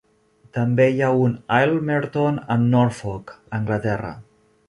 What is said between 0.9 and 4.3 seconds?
hi ha un Aylmerton a Norfolk, Anglaterra.